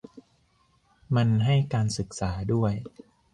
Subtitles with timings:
[1.15, 2.73] มันให้การศึกษาด้วย